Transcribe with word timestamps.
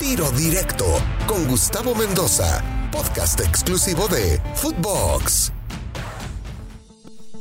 Tiro 0.00 0.30
Directo 0.32 0.84
con 1.26 1.46
Gustavo 1.46 1.94
Mendoza, 1.94 2.62
podcast 2.90 3.40
exclusivo 3.40 4.08
de 4.08 4.40
Footbox. 4.54 5.52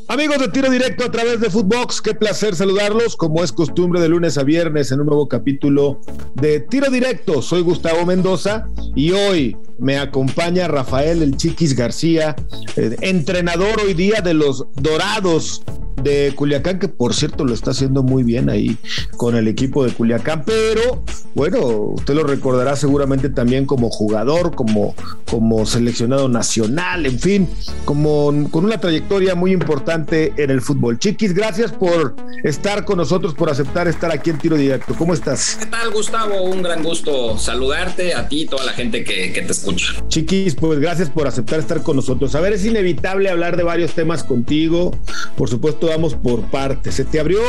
Amigos 0.08 0.38
de 0.38 0.48
Tiro 0.50 0.70
Directo 0.70 1.04
a 1.06 1.12
través 1.12 1.40
de 1.40 1.50
Footbox, 1.50 2.02
qué 2.02 2.14
placer 2.14 2.56
saludarlos, 2.56 3.16
como 3.16 3.44
es 3.44 3.52
costumbre 3.52 4.00
de 4.00 4.10
lunes 4.10 4.38
a 4.38 4.44
viernes 4.44 4.92
en 4.92 5.00
un 5.00 5.08
nuevo 5.08 5.28
capítulo 5.28 6.00
de 6.36 6.60
Tiro 6.60 6.92
Directo. 6.92 7.42
Soy 7.42 7.62
Gustavo 7.62 8.06
Mendoza 8.06 8.68
y 8.96 9.12
hoy 9.12 9.58
me 9.80 9.98
acompaña 9.98 10.68
Rafael 10.68 11.24
El 11.24 11.36
Chiquis 11.36 11.76
García, 11.76 12.36
eh, 12.76 12.96
entrenador 13.02 13.82
hoy 13.84 13.96
día 13.96 14.22
de 14.22 14.36
los 14.36 14.68
Dorados 14.76 15.64
de 16.02 16.34
Culiacán, 16.36 16.80
que 16.80 16.88
por 16.88 17.14
cierto 17.14 17.46
lo 17.46 17.54
está 17.54 17.72
haciendo 17.72 18.04
muy 18.04 18.24
bien 18.24 18.50
ahí 18.50 18.78
con 19.18 19.36
el 19.36 19.48
equipo 19.48 19.86
de 19.86 19.92
Culiacán, 19.92 20.44
pero 20.46 21.04
bueno, 21.36 21.60
usted 21.66 22.14
lo 22.14 22.24
recordará 22.24 22.76
seguramente 22.76 23.30
también 23.30 23.66
como 23.66 23.90
jugador, 23.90 24.56
como, 24.56 24.96
como 25.30 25.66
seleccionado 25.66 26.30
nacional, 26.30 27.06
en 27.06 27.20
fin, 27.20 27.50
como 27.86 28.50
con 28.52 28.66
una 28.66 28.80
trayectoria 28.80 29.36
muy 29.36 29.52
importante 29.52 30.34
en 30.38 30.52
el 30.52 30.62
fútbol. 30.62 31.00
Chiquis, 31.00 31.34
gracias 31.34 31.72
por 31.72 32.16
estar 32.44 32.86
con 32.86 32.98
nosotros, 32.98 33.34
por 33.34 33.50
aceptar 33.50 33.88
estar 33.88 34.12
aquí 34.12 34.30
en 34.30 34.38
Tiro 34.38 34.58
Directo. 34.58 34.94
¿Cómo 34.96 35.14
estás? 35.14 35.58
¿Qué 35.60 35.66
tal, 35.66 35.92
Gustavo? 35.92 36.44
Un 36.44 36.62
gran 36.62 36.84
gusto 36.84 37.38
saludarte 37.38 38.14
a 38.14 38.28
ti 38.28 38.42
y 38.42 38.46
toda 38.46 38.66
la 38.66 38.74
gente 38.74 39.04
que, 39.04 39.34
que 39.34 39.42
te 39.42 39.52
escucha. 39.52 39.88
Chiquis, 40.08 40.56
pues 40.56 40.80
gracias 40.80 41.10
por 41.10 41.28
aceptar 41.28 41.60
estar 41.60 41.82
con 41.82 41.96
nosotros. 41.96 42.36
A 42.36 42.40
ver, 42.40 42.54
es 42.54 42.66
inevitable 42.66 43.30
hablar 43.30 43.58
de 43.58 43.64
varios 43.64 43.94
temas 43.94 44.24
contigo. 44.24 44.96
Por 45.36 45.50
supuesto, 45.50 45.83
vamos 45.88 46.16
por 46.16 46.42
partes. 46.42 46.96
Se 46.96 47.06
te 47.06 47.20
abrió 47.20 47.40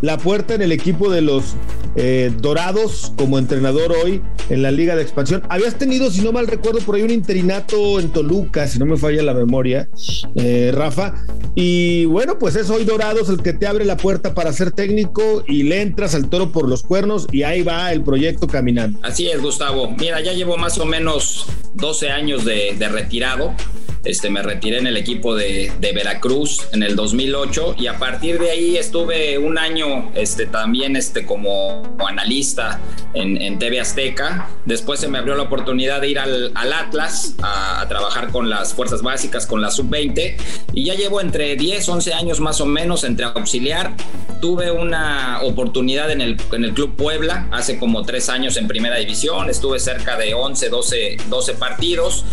la 0.00 0.18
puerta 0.18 0.54
en 0.54 0.62
el 0.62 0.72
equipo 0.72 1.10
de 1.10 1.22
los 1.22 1.54
eh, 1.96 2.32
Dorados 2.38 3.12
como 3.16 3.38
entrenador 3.38 3.92
hoy 3.92 4.22
en 4.48 4.62
la 4.62 4.70
Liga 4.70 4.96
de 4.96 5.02
Expansión. 5.02 5.42
Habías 5.48 5.76
tenido, 5.76 6.10
si 6.10 6.22
no 6.22 6.32
mal 6.32 6.46
recuerdo, 6.46 6.80
por 6.80 6.96
ahí 6.96 7.02
un 7.02 7.10
interinato 7.10 8.00
en 8.00 8.10
Toluca, 8.10 8.66
si 8.66 8.78
no 8.78 8.86
me 8.86 8.96
falla 8.96 9.22
la 9.22 9.34
memoria, 9.34 9.88
eh, 10.34 10.72
Rafa. 10.74 11.14
Y 11.54 12.04
bueno, 12.06 12.38
pues 12.38 12.56
es 12.56 12.68
hoy 12.70 12.84
Dorados 12.84 13.28
el 13.28 13.42
que 13.42 13.52
te 13.52 13.66
abre 13.66 13.84
la 13.84 13.96
puerta 13.96 14.34
para 14.34 14.52
ser 14.52 14.72
técnico 14.72 15.44
y 15.46 15.62
le 15.62 15.82
entras 15.82 16.14
al 16.14 16.28
toro 16.28 16.50
por 16.50 16.68
los 16.68 16.82
cuernos 16.82 17.26
y 17.30 17.42
ahí 17.42 17.62
va 17.62 17.92
el 17.92 18.02
proyecto 18.02 18.48
caminando. 18.48 18.98
Así 19.02 19.28
es, 19.28 19.40
Gustavo. 19.40 19.90
Mira, 19.98 20.20
ya 20.20 20.32
llevo 20.32 20.56
más 20.56 20.78
o 20.78 20.84
menos 20.84 21.46
12 21.74 22.10
años 22.10 22.44
de, 22.44 22.76
retirado. 22.90 23.54
Este, 24.04 24.28
me 24.28 24.42
retiré 24.42 24.78
en 24.78 24.86
el 24.86 24.98
equipo 24.98 25.34
de, 25.34 25.72
de, 25.80 25.92
Veracruz 25.92 26.66
en 26.72 26.82
el 26.82 26.94
2008 26.94 27.76
y 27.78 27.86
a 27.86 27.98
partir 27.98 28.38
de 28.38 28.50
ahí 28.50 28.76
estuve 28.76 29.38
un 29.38 29.56
año 29.56 30.12
este, 30.14 30.44
también 30.44 30.94
este, 30.94 31.24
como, 31.24 31.83
analista 32.06 32.80
en, 33.14 33.58
TV 33.58 33.80
Azteca. 33.80 34.48
Después 34.64 35.00
se 35.00 35.08
me 35.08 35.18
abrió 35.18 35.34
la 35.34 35.44
oportunidad 35.44 36.00
de 36.00 36.08
ir 36.08 36.18
al, 36.18 36.52
al 36.54 36.72
Atlas 36.72 37.34
a, 37.42 37.80
a, 37.80 37.88
trabajar 37.88 38.30
con 38.30 38.50
las 38.50 38.74
fuerzas 38.74 39.02
básicas, 39.02 39.46
con 39.46 39.60
la 39.60 39.70
sub-20 39.70 40.36
y 40.72 40.84
ya 40.84 40.94
llevo 40.94 41.20
entre 41.20 41.56
10, 41.56 41.88
11 41.88 42.14
años 42.14 42.40
más 42.40 42.60
o 42.60 42.66
menos 42.66 43.04
entre 43.04 43.26
auxiliar. 43.26 43.94
Tuve 44.40 44.70
una 44.70 45.40
oportunidad 45.42 46.10
en 46.10 46.20
el, 46.20 46.36
en 46.52 46.64
el 46.64 46.74
Club 46.74 46.96
Puebla 46.96 47.48
hace 47.50 47.78
como 47.78 48.02
tres 48.02 48.28
años 48.28 48.56
en 48.56 48.68
primera 48.68 48.96
división. 48.96 49.48
Estuve 49.48 49.78
cerca 49.78 50.16
de 50.16 50.34
11, 50.34 50.68
12, 50.68 51.16
12 51.28 51.54
partidos 51.54 52.24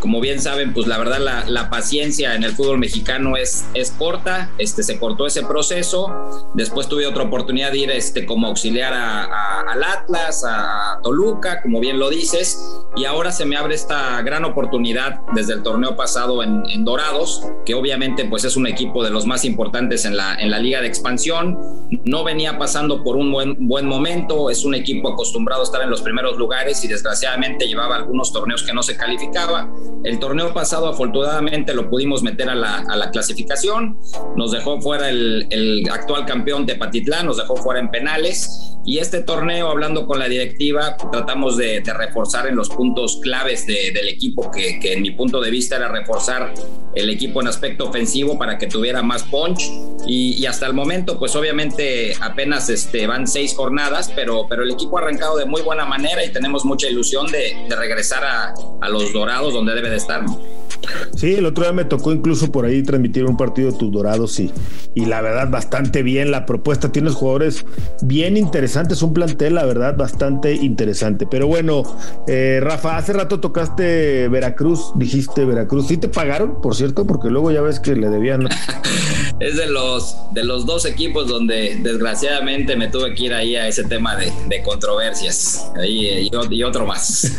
como 0.00 0.20
bien 0.20 0.40
saben, 0.40 0.72
pues 0.72 0.86
la 0.86 0.98
verdad 0.98 1.18
la, 1.18 1.44
la, 1.46 1.70
paciencia 1.70 2.34
en 2.34 2.44
el 2.44 2.52
fútbol 2.52 2.78
mexicano 2.78 3.36
es, 3.36 3.66
es 3.74 3.90
corta, 3.90 4.50
este, 4.58 4.82
se 4.82 4.98
cortó 4.98 5.26
ese 5.26 5.42
proceso, 5.42 6.50
después 6.54 6.88
tuve 6.88 7.06
otra 7.06 7.24
oportunidad 7.24 7.72
de 7.72 7.78
ir 7.78 7.90
este, 7.90 8.24
como 8.26 8.46
auxiliar 8.46 8.92
a, 8.92 9.24
a, 9.24 9.60
al 9.60 9.82
Atlas, 9.82 10.44
a 10.46 10.98
Toluca, 11.02 11.60
como 11.62 11.80
bien 11.80 11.98
lo 11.98 12.08
dices, 12.10 12.58
y 12.96 13.04
ahora 13.04 13.32
se 13.32 13.44
me 13.44 13.56
abre 13.56 13.74
esta 13.74 14.20
gran 14.22 14.44
oportunidad 14.44 15.20
desde 15.34 15.52
el 15.52 15.62
torneo 15.62 15.96
pasado 15.96 16.42
en, 16.42 16.62
en 16.70 16.84
Dorados, 16.84 17.42
que 17.66 17.74
obviamente 17.74 18.24
pues 18.24 18.44
es 18.44 18.56
un 18.56 18.66
equipo 18.66 19.04
de 19.04 19.10
los 19.10 19.26
más 19.26 19.44
importantes 19.44 20.04
en 20.04 20.16
la, 20.16 20.34
en 20.36 20.50
la 20.50 20.58
liga 20.58 20.80
de 20.80 20.88
expansión, 20.88 21.58
no 22.04 22.24
venía 22.24 22.58
pasando 22.58 23.02
por 23.02 23.16
un 23.16 23.30
buen, 23.30 23.68
buen 23.68 23.86
momento, 23.86 24.50
es 24.50 24.64
un 24.64 24.74
equipo 24.74 25.08
acostumbrado 25.10 25.62
a 25.62 25.64
estar 25.64 25.82
en 25.82 25.90
los 25.90 26.02
primeros 26.02 26.36
lugares 26.36 26.82
y 26.84 26.88
desgraciadamente 26.88 27.66
llevaba 27.66 27.96
algunos 27.96 28.32
torneos 28.32 28.62
que 28.62 28.72
no 28.72 28.82
se 28.82 28.96
calificaba. 28.96 29.68
El 30.04 30.18
torneo 30.18 30.54
pasado 30.54 30.88
afortunadamente 30.88 31.74
lo 31.74 31.90
pudimos 31.90 32.22
meter 32.22 32.48
a 32.48 32.54
la, 32.54 33.10
clasificación, 33.10 33.98
nos 34.36 34.52
dejó 34.52 34.80
fuera 34.80 35.08
el, 35.08 35.46
el, 35.50 35.88
actual 35.90 36.24
campeón 36.24 36.66
de 36.66 36.76
Patitlán, 36.76 37.26
nos 37.26 37.38
dejó 37.38 37.56
fuera 37.56 37.80
en 37.80 37.90
penales 37.90 38.77
y 38.88 39.00
este 39.00 39.20
torneo, 39.20 39.68
hablando 39.68 40.06
con 40.06 40.18
la 40.18 40.30
directiva, 40.30 40.96
tratamos 41.12 41.58
de, 41.58 41.82
de 41.82 41.92
reforzar 41.92 42.46
en 42.46 42.56
los 42.56 42.70
puntos 42.70 43.20
claves 43.22 43.66
de, 43.66 43.92
del 43.92 44.08
equipo, 44.08 44.50
que, 44.50 44.80
que, 44.80 44.94
en 44.94 45.02
mi 45.02 45.10
punto 45.10 45.42
de 45.42 45.50
vista 45.50 45.76
era 45.76 45.88
reforzar 45.88 46.54
el 46.94 47.10
equipo 47.10 47.42
en 47.42 47.48
aspecto 47.48 47.90
ofensivo 47.90 48.38
para 48.38 48.56
que 48.56 48.66
tuviera 48.66 49.02
más 49.02 49.24
punch 49.24 49.70
y, 50.06 50.38
y 50.38 50.46
hasta 50.46 50.66
el 50.66 50.72
momento 50.72 51.18
pues 51.18 51.36
obviamente 51.36 52.14
apenas 52.22 52.70
este, 52.70 53.06
van 53.06 53.26
seis 53.26 53.54
jornadas, 53.54 54.10
pero, 54.16 54.46
pero 54.48 54.62
el 54.62 54.70
equipo 54.70 54.96
ha 54.96 55.02
arrancado 55.02 55.36
de 55.36 55.44
muy 55.44 55.60
buena 55.60 55.84
manera 55.84 56.24
y 56.24 56.32
tenemos 56.32 56.64
mucha 56.64 56.88
ilusión 56.88 57.26
de, 57.30 57.66
de 57.68 57.76
regresar 57.76 58.24
a, 58.24 58.54
a 58.80 58.88
los 58.88 59.12
Dorados 59.12 59.52
donde 59.52 59.74
debe 59.74 59.90
de 59.90 59.96
estar. 59.96 60.24
Sí, 61.16 61.34
el 61.34 61.46
otro 61.46 61.64
día 61.64 61.72
me 61.72 61.84
tocó 61.84 62.12
incluso 62.12 62.50
por 62.52 62.64
ahí 62.64 62.82
transmitir 62.82 63.24
un 63.24 63.36
partido 63.36 63.72
de 63.72 63.78
tus 63.78 63.90
dorados 63.90 64.38
y, 64.40 64.52
y 64.94 65.06
la 65.06 65.20
verdad 65.20 65.50
bastante 65.50 66.02
bien 66.02 66.30
la 66.30 66.46
propuesta. 66.46 66.92
Tienes 66.92 67.14
jugadores 67.14 67.64
bien 68.02 68.36
interesantes, 68.36 69.02
un 69.02 69.12
plantel, 69.12 69.54
la 69.54 69.64
verdad, 69.64 69.96
bastante 69.96 70.54
interesante. 70.54 71.26
Pero 71.26 71.46
bueno, 71.46 71.82
eh, 72.26 72.60
Rafa, 72.62 72.96
hace 72.96 73.12
rato 73.12 73.40
tocaste 73.40 74.28
Veracruz, 74.28 74.92
dijiste 74.96 75.44
Veracruz. 75.44 75.88
¿Sí 75.88 75.96
te 75.96 76.08
pagaron, 76.08 76.60
por 76.60 76.74
cierto? 76.74 77.06
Porque 77.06 77.28
luego 77.28 77.50
ya 77.50 77.62
ves 77.62 77.80
que 77.80 77.96
le 77.96 78.08
debían. 78.08 78.48
es 79.40 79.56
de 79.56 79.66
los, 79.66 80.16
de 80.32 80.44
los 80.44 80.66
dos 80.66 80.84
equipos 80.84 81.28
donde 81.28 81.78
desgraciadamente 81.80 82.76
me 82.76 82.88
tuve 82.88 83.14
que 83.14 83.24
ir 83.26 83.34
ahí 83.34 83.56
a 83.56 83.68
ese 83.68 83.84
tema 83.84 84.16
de, 84.16 84.32
de 84.48 84.62
controversias. 84.62 85.70
Ahí, 85.76 86.28
y, 86.30 86.62
otro 86.62 86.86
más. 86.86 87.32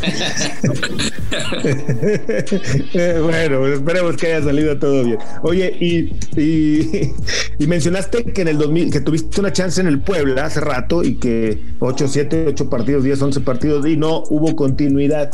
bueno, 3.22 3.66
esperemos 3.66 4.16
que 4.16 4.28
haya 4.28 4.42
salido 4.42 4.78
todo 4.78 5.04
bien. 5.04 5.18
Oye, 5.42 5.76
y, 5.78 6.14
y, 6.40 7.12
y, 7.58 7.66
mencionaste 7.66 8.24
que 8.24 8.42
en 8.42 8.48
el 8.48 8.58
2000, 8.58 8.90
que 8.90 9.00
tuviste 9.00 9.40
una 9.40 9.52
chance 9.52 9.80
en 9.80 9.86
el 9.86 10.00
Puebla 10.00 10.46
hace 10.46 10.60
rato 10.60 11.04
y 11.04 11.16
que 11.16 11.58
8, 11.80 12.08
7, 12.08 12.46
8 12.48 12.70
partidos, 12.70 13.04
10, 13.04 13.22
11 13.22 13.40
partidos 13.40 13.86
y 13.86 13.96
no 13.96 14.24
hubo 14.30 14.56
continuidad. 14.56 15.30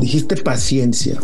Dijiste 0.00 0.36
paciencia. 0.36 1.18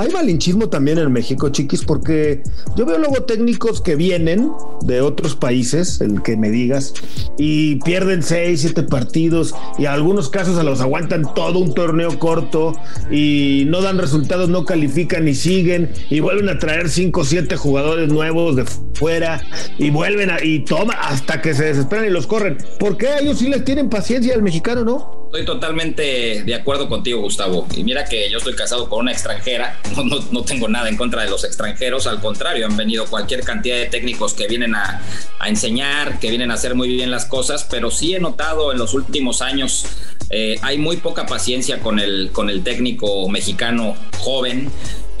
Hay 0.00 0.08
malinchismo 0.08 0.70
también 0.70 0.96
en 0.96 1.12
México, 1.12 1.50
chiquis, 1.50 1.84
porque 1.84 2.42
yo 2.74 2.86
veo 2.86 2.96
luego 2.96 3.24
técnicos 3.24 3.82
que 3.82 3.96
vienen 3.96 4.50
de 4.80 5.02
otros 5.02 5.36
países, 5.36 6.00
el 6.00 6.22
que 6.22 6.38
me 6.38 6.48
digas, 6.48 6.94
y 7.36 7.76
pierden 7.84 8.22
seis, 8.22 8.62
siete 8.62 8.82
partidos, 8.82 9.54
y 9.76 9.82
en 9.82 9.88
algunos 9.88 10.30
casos 10.30 10.56
se 10.56 10.64
los 10.64 10.80
aguantan 10.80 11.34
todo 11.34 11.58
un 11.58 11.74
torneo 11.74 12.18
corto 12.18 12.72
y 13.10 13.66
no 13.68 13.82
dan 13.82 13.98
resultados, 13.98 14.48
no 14.48 14.64
califican 14.64 15.28
y 15.28 15.34
siguen, 15.34 15.90
y 16.08 16.20
vuelven 16.20 16.48
a 16.48 16.58
traer 16.58 16.88
cinco 16.88 17.20
o 17.20 17.24
siete 17.24 17.56
jugadores 17.56 18.10
nuevos 18.10 18.56
de 18.56 18.64
fuera, 18.94 19.42
y 19.76 19.90
vuelven 19.90 20.30
a, 20.30 20.42
y 20.42 20.64
toma 20.64 20.94
hasta 20.94 21.42
que 21.42 21.52
se 21.52 21.64
desesperan 21.64 22.06
y 22.06 22.10
los 22.10 22.26
corren. 22.26 22.56
¿Por 22.78 22.96
qué 22.96 23.18
ellos 23.20 23.40
sí 23.40 23.48
les 23.48 23.66
tienen 23.66 23.90
paciencia 23.90 24.32
al 24.32 24.42
mexicano, 24.42 24.82
no? 24.82 25.19
Estoy 25.30 25.44
totalmente 25.44 26.42
de 26.42 26.54
acuerdo 26.56 26.88
contigo, 26.88 27.20
Gustavo. 27.20 27.64
Y 27.76 27.84
mira 27.84 28.04
que 28.04 28.28
yo 28.28 28.38
estoy 28.38 28.56
casado 28.56 28.88
con 28.88 29.02
una 29.02 29.12
extranjera, 29.12 29.78
no, 29.96 30.02
no, 30.02 30.18
no, 30.32 30.42
tengo 30.42 30.66
nada 30.66 30.88
en 30.88 30.96
contra 30.96 31.22
de 31.22 31.30
los 31.30 31.44
extranjeros, 31.44 32.08
al 32.08 32.20
contrario, 32.20 32.66
han 32.66 32.76
venido 32.76 33.06
cualquier 33.06 33.44
cantidad 33.44 33.76
de 33.76 33.86
técnicos 33.86 34.34
que 34.34 34.48
vienen 34.48 34.74
a, 34.74 35.00
a 35.38 35.48
enseñar, 35.48 36.18
que 36.18 36.30
vienen 36.30 36.50
a 36.50 36.54
hacer 36.54 36.74
muy 36.74 36.88
bien 36.88 37.12
las 37.12 37.26
cosas, 37.26 37.64
pero 37.70 37.92
sí 37.92 38.12
he 38.12 38.18
notado 38.18 38.72
en 38.72 38.78
los 38.78 38.92
últimos 38.92 39.40
años 39.40 39.86
eh, 40.30 40.56
hay 40.62 40.78
muy 40.78 40.96
poca 40.96 41.26
paciencia 41.26 41.80
con 41.80 41.98
el, 41.98 42.30
con 42.32 42.50
el 42.50 42.62
técnico 42.62 43.28
mexicano 43.28 43.96
joven. 44.18 44.70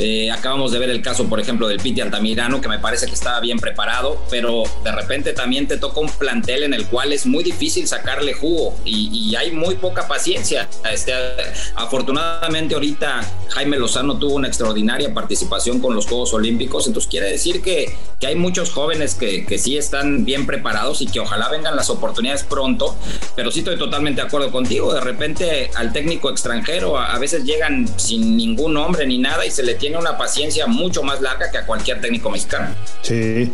Eh, 0.02 0.30
acabamos 0.30 0.72
de 0.72 0.78
ver 0.78 0.88
el 0.88 1.02
caso, 1.02 1.28
por 1.28 1.40
ejemplo, 1.40 1.68
del 1.68 1.78
Piti 1.78 2.00
Altamirano, 2.00 2.62
que 2.62 2.68
me 2.68 2.78
parece 2.78 3.04
que 3.04 3.12
estaba 3.12 3.38
bien 3.40 3.58
preparado, 3.58 4.24
pero 4.30 4.62
de 4.82 4.92
repente 4.92 5.34
también 5.34 5.68
te 5.68 5.76
toca 5.76 6.00
un 6.00 6.08
plantel 6.08 6.62
en 6.62 6.72
el 6.72 6.86
cual 6.86 7.12
es 7.12 7.26
muy 7.26 7.44
difícil 7.44 7.86
sacarle 7.86 8.32
jugo 8.32 8.74
y, 8.86 9.10
y 9.12 9.36
hay 9.36 9.50
muy 9.52 9.74
poca 9.74 10.08
paciencia. 10.08 10.66
Este, 10.90 11.12
afortunadamente 11.74 12.74
ahorita 12.74 13.20
Jaime 13.50 13.78
Lozano 13.78 14.18
tuvo 14.18 14.36
una 14.36 14.48
extraordinaria 14.48 15.12
participación 15.12 15.80
con 15.80 15.94
los 15.94 16.06
Juegos 16.06 16.32
Olímpicos, 16.32 16.86
entonces 16.86 17.10
quiere 17.10 17.30
decir 17.30 17.60
que, 17.60 17.94
que 18.18 18.26
hay 18.26 18.36
muchos 18.36 18.70
jóvenes 18.70 19.14
que, 19.14 19.44
que, 19.44 19.58
sí 19.58 19.76
están 19.76 20.24
bien 20.24 20.46
preparados 20.46 21.02
y 21.02 21.08
que 21.08 21.20
ojalá 21.20 21.50
vengan 21.50 21.76
las 21.76 21.90
oportunidades 21.90 22.44
pronto, 22.44 22.96
pero 23.36 23.50
sí 23.50 23.58
estoy 23.58 23.76
totalmente 23.76 24.22
de 24.22 24.28
acuerdo 24.28 24.50
contigo, 24.50 24.94
de 24.94 25.00
repente 25.00 25.70
al 25.74 25.92
técnico 25.92 26.30
extranjero 26.30 26.98
a, 26.98 27.14
a 27.14 27.18
veces 27.18 27.44
llegan 27.44 27.86
sin 27.98 28.38
ningún 28.38 28.72
nombre 28.72 29.06
ni 29.06 29.18
nada 29.18 29.44
y 29.44 29.50
se 29.50 29.62
le 29.62 29.74
tiene 29.74 29.89
tiene 29.90 30.00
una 30.00 30.16
paciencia 30.16 30.68
mucho 30.68 31.02
más 31.02 31.20
larga 31.20 31.50
que 31.50 31.58
a 31.58 31.66
cualquier 31.66 32.00
técnico 32.00 32.30
mexicano. 32.30 32.68
Sí, 33.02 33.50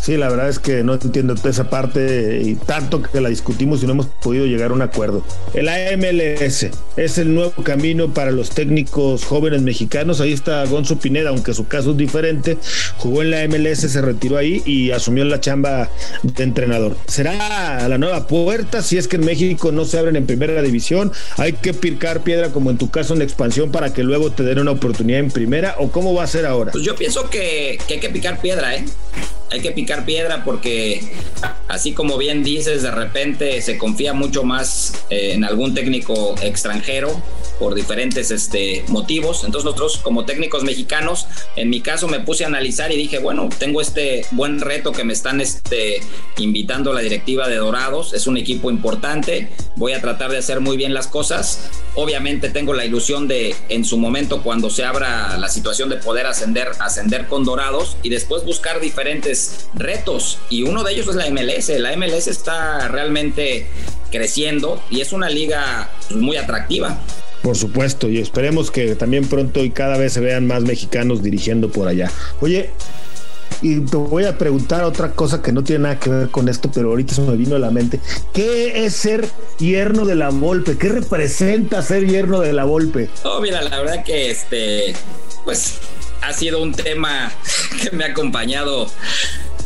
sí, 0.00 0.16
la 0.16 0.28
verdad 0.28 0.48
es 0.48 0.60
que 0.60 0.84
no 0.84 0.94
entiendo 0.94 1.34
esa 1.42 1.68
parte 1.68 2.42
y 2.44 2.54
tanto 2.54 3.02
que 3.02 3.20
la 3.20 3.28
discutimos 3.28 3.82
y 3.82 3.86
no 3.86 3.92
hemos 3.92 4.06
podido 4.06 4.46
llegar 4.46 4.70
a 4.70 4.74
un 4.74 4.82
acuerdo. 4.82 5.24
El 5.52 5.68
AMLS 5.68 6.68
es 6.96 7.18
el 7.18 7.34
nuevo 7.34 7.64
camino 7.64 8.14
para 8.14 8.30
los 8.30 8.50
técnicos 8.50 9.24
jóvenes 9.24 9.62
mexicanos. 9.62 10.20
Ahí 10.20 10.32
está 10.32 10.64
Gonzo 10.66 10.96
Pineda, 11.00 11.30
aunque 11.30 11.54
su 11.54 11.66
caso 11.66 11.90
es 11.90 11.96
diferente. 11.96 12.56
Jugó 12.98 13.22
en 13.22 13.32
la 13.32 13.48
MLS, 13.48 13.80
se 13.80 14.00
retiró 14.00 14.36
ahí 14.36 14.62
y 14.64 14.92
asumió 14.92 15.24
la 15.24 15.40
chamba 15.40 15.88
de 16.22 16.44
entrenador. 16.44 16.96
¿Será 17.08 17.88
la 17.88 17.98
nueva 17.98 18.28
puerta 18.28 18.80
si 18.82 18.96
es 18.96 19.08
que 19.08 19.16
en 19.16 19.24
México 19.24 19.72
no 19.72 19.84
se 19.84 19.98
abren 19.98 20.14
en 20.14 20.26
primera 20.26 20.62
división? 20.62 21.10
¿Hay 21.36 21.54
que 21.54 21.74
picar 21.74 22.20
piedra 22.20 22.50
como 22.50 22.70
en 22.70 22.78
tu 22.78 22.92
caso 22.92 23.14
en 23.14 23.22
expansión 23.22 23.72
para 23.72 23.92
que 23.92 24.04
luego 24.04 24.30
te 24.30 24.44
den 24.44 24.60
una 24.60 24.70
oportunidad 24.70 25.18
en 25.18 25.32
primera? 25.32 25.74
¿O 25.82 25.90
cómo 25.90 26.12
va 26.12 26.24
a 26.24 26.26
ser 26.26 26.44
ahora? 26.44 26.72
Pues 26.72 26.84
yo 26.84 26.94
pienso 26.94 27.30
que, 27.30 27.78
que 27.88 27.94
hay 27.94 28.00
que 28.00 28.10
picar 28.10 28.38
piedra, 28.38 28.76
¿eh? 28.76 28.84
Hay 29.50 29.60
que 29.60 29.72
picar 29.72 30.04
piedra 30.04 30.44
porque 30.44 31.00
así 31.68 31.92
como 31.92 32.18
bien 32.18 32.42
dices, 32.42 32.82
de 32.82 32.90
repente 32.90 33.62
se 33.62 33.78
confía 33.78 34.12
mucho 34.12 34.44
más 34.44 35.04
eh, 35.10 35.32
en 35.34 35.44
algún 35.44 35.74
técnico 35.74 36.34
extranjero 36.42 37.20
por 37.58 37.74
diferentes 37.74 38.30
este, 38.30 38.84
motivos. 38.88 39.44
Entonces 39.44 39.66
nosotros 39.66 39.98
como 39.98 40.24
técnicos 40.24 40.64
mexicanos, 40.64 41.26
en 41.56 41.68
mi 41.68 41.80
caso 41.80 42.08
me 42.08 42.20
puse 42.20 42.44
a 42.44 42.46
analizar 42.48 42.90
y 42.90 42.96
dije, 42.96 43.18
bueno, 43.18 43.48
tengo 43.58 43.80
este 43.80 44.24
buen 44.32 44.60
reto 44.60 44.92
que 44.92 45.04
me 45.04 45.12
están 45.12 45.40
este, 45.40 46.00
invitando 46.38 46.92
la 46.92 47.00
directiva 47.00 47.48
de 47.48 47.56
Dorados, 47.56 48.14
es 48.14 48.26
un 48.26 48.36
equipo 48.36 48.70
importante, 48.70 49.50
voy 49.76 49.92
a 49.92 50.00
tratar 50.00 50.30
de 50.30 50.38
hacer 50.38 50.60
muy 50.60 50.76
bien 50.76 50.94
las 50.94 51.06
cosas. 51.06 51.70
Obviamente 51.94 52.48
tengo 52.50 52.72
la 52.72 52.84
ilusión 52.84 53.28
de 53.28 53.54
en 53.68 53.84
su 53.84 53.98
momento 53.98 54.42
cuando 54.42 54.70
se 54.70 54.84
abra 54.84 55.36
la 55.38 55.48
situación 55.48 55.88
de 55.88 55.96
poder 55.96 56.26
ascender, 56.26 56.68
ascender 56.80 57.26
con 57.26 57.44
Dorados 57.44 57.96
y 58.02 58.08
después 58.08 58.44
buscar 58.44 58.80
diferentes 58.80 59.39
retos 59.74 60.38
y 60.48 60.62
uno 60.62 60.82
de 60.82 60.92
ellos 60.92 61.08
es 61.08 61.14
la 61.14 61.28
MLS. 61.30 61.68
La 61.78 61.96
MLS 61.96 62.26
está 62.26 62.88
realmente 62.88 63.66
creciendo 64.10 64.82
y 64.90 65.00
es 65.00 65.12
una 65.12 65.28
liga 65.28 65.90
muy 66.10 66.36
atractiva. 66.36 66.98
Por 67.42 67.56
supuesto, 67.56 68.08
y 68.08 68.18
esperemos 68.18 68.70
que 68.70 68.94
también 68.96 69.26
pronto 69.26 69.64
y 69.64 69.70
cada 69.70 69.96
vez 69.96 70.12
se 70.12 70.20
vean 70.20 70.46
más 70.46 70.62
mexicanos 70.62 71.22
dirigiendo 71.22 71.70
por 71.70 71.88
allá. 71.88 72.10
Oye, 72.40 72.70
y 73.62 73.80
te 73.80 73.96
voy 73.96 74.24
a 74.24 74.38
preguntar 74.38 74.84
otra 74.84 75.12
cosa 75.12 75.42
que 75.42 75.52
no 75.52 75.62
tiene 75.62 75.84
nada 75.84 75.98
que 75.98 76.10
ver 76.10 76.28
con 76.28 76.48
esto, 76.48 76.70
pero 76.72 76.90
ahorita 76.90 77.14
se 77.14 77.22
me 77.22 77.36
vino 77.36 77.56
a 77.56 77.58
la 77.58 77.70
mente. 77.70 78.00
¿Qué 78.32 78.84
es 78.84 78.94
ser 78.94 79.26
yerno 79.58 80.06
de 80.06 80.14
la 80.14 80.30
Volpe? 80.30 80.78
¿Qué 80.78 80.88
representa 80.88 81.82
ser 81.82 82.06
yerno 82.06 82.40
de 82.40 82.52
la 82.52 82.64
Volpe? 82.64 83.10
Oh, 83.24 83.40
mira, 83.40 83.60
la 83.62 83.78
verdad 83.78 84.04
que 84.04 84.30
este, 84.30 84.94
pues 85.44 85.78
ha 86.22 86.32
sido 86.32 86.62
un 86.62 86.72
tema 86.72 87.32
que 87.82 87.90
me 87.90 88.04
ha 88.04 88.08
acompañado 88.08 88.90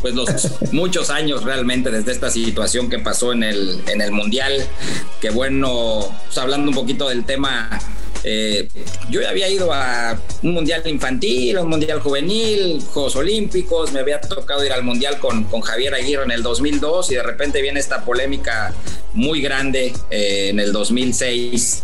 pues 0.01 0.13
los 0.13 0.29
muchos 0.71 1.09
años 1.09 1.43
realmente 1.43 1.89
desde 1.89 2.11
esta 2.11 2.29
situación 2.29 2.89
que 2.89 2.99
pasó 2.99 3.33
en 3.33 3.43
el, 3.43 3.81
en 3.87 4.01
el 4.01 4.11
Mundial, 4.11 4.65
que 5.21 5.29
bueno, 5.29 6.15
pues 6.25 6.37
hablando 6.37 6.69
un 6.69 6.75
poquito 6.75 7.09
del 7.09 7.25
tema 7.25 7.79
eh, 8.27 8.67
yo 9.11 9.21
ya 9.21 9.29
había 9.29 9.47
ido 9.47 9.71
a 9.71 10.19
un 10.41 10.53
mundial 10.53 10.81
infantil, 10.85 11.59
un 11.59 11.69
mundial 11.69 11.99
juvenil, 11.99 12.81
Juegos 12.81 13.15
Olímpicos, 13.15 13.91
me 13.91 13.99
había 13.99 14.19
tocado 14.19 14.65
ir 14.65 14.73
al 14.73 14.83
mundial 14.83 15.19
con, 15.19 15.43
con 15.43 15.61
Javier 15.61 15.93
Aguirre 15.93 16.23
en 16.23 16.31
el 16.31 16.41
2002 16.41 17.11
y 17.11 17.15
de 17.15 17.23
repente 17.23 17.61
viene 17.61 17.79
esta 17.79 18.03
polémica 18.03 18.73
muy 19.13 19.41
grande 19.41 19.93
eh, 20.09 20.49
en 20.49 20.59
el 20.59 20.73
2006 20.73 21.83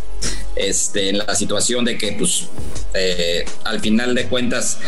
este, 0.56 1.10
en 1.10 1.18
la 1.18 1.34
situación 1.34 1.84
de 1.84 1.98
que 1.98 2.12
pues, 2.12 2.48
eh, 2.94 3.44
al 3.64 3.80
final 3.80 4.14
de 4.14 4.26
cuentas 4.26 4.78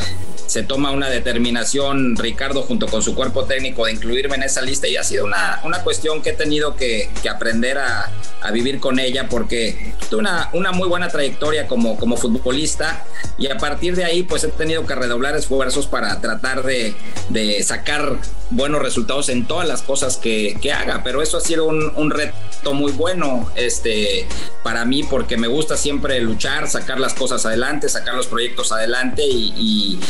se 0.46 0.62
toma 0.62 0.90
una 0.90 1.08
determinación, 1.08 2.16
Ricardo, 2.16 2.62
junto 2.62 2.87
con 2.87 3.02
su 3.02 3.14
cuerpo 3.14 3.44
técnico, 3.44 3.87
de 3.87 3.93
incluirme 3.93 4.37
en 4.37 4.43
esa 4.43 4.61
lista 4.61 4.87
y 4.87 4.96
ha 4.96 5.02
sido 5.02 5.25
una, 5.25 5.61
una 5.64 5.82
cuestión 5.82 6.22
que 6.22 6.31
he 6.31 6.32
tenido 6.34 6.76
que, 6.76 7.11
aprender 7.32 7.78
a, 7.78 8.11
a, 8.43 8.50
vivir 8.50 8.78
con 8.78 8.99
ella 8.99 9.28
porque 9.28 9.94
tuve 10.11 10.20
una, 10.20 10.50
una 10.52 10.72
muy 10.72 10.87
buena 10.88 11.08
trayectoria 11.08 11.66
como, 11.66 11.96
como 11.96 12.16
futbolista 12.16 13.05
y 13.38 13.49
a 13.49 13.56
partir 13.56 13.96
de 13.96 14.05
ahí 14.05 14.22
pues 14.22 14.44
he 14.44 14.49
tenido 14.49 14.87
que 14.87 14.94
redoblar 14.94 15.34
esfuerzos 15.34 15.87
para 15.87 16.20
tratar 16.20 16.62
de, 16.62 16.94
de 17.31 17.62
sacar 17.62 18.19
buenos 18.50 18.82
resultados 18.82 19.29
en 19.29 19.46
todas 19.46 19.67
las 19.67 19.82
cosas 19.82 20.17
que, 20.17 20.58
que 20.61 20.73
haga, 20.73 21.02
pero 21.02 21.23
eso 21.23 21.37
ha 21.37 21.41
sido 21.41 21.67
un, 21.67 21.93
un, 21.96 22.11
reto 22.11 22.75
muy 22.75 22.93
bueno 22.93 23.50
este, 23.56 24.26
para 24.62 24.85
mí 24.85 25.02
porque 25.02 25.37
me 25.37 25.49
gusta 25.49 25.76
siempre 25.76 26.20
luchar, 26.20 26.69
sacar 26.69 27.00
las 27.00 27.14
cosas 27.14 27.44
adelante, 27.46 27.88
sacar 27.88 28.14
los 28.14 28.26
proyectos 28.26 28.73
adelante 28.73 29.23
y, 29.26 29.52
y 29.56 30.00